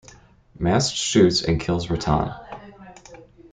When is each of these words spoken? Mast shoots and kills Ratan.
Mast 0.57 0.95
shoots 0.95 1.43
and 1.43 1.59
kills 1.61 1.91
Ratan. 1.91 2.33